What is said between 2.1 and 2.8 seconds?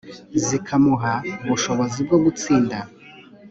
gutsinda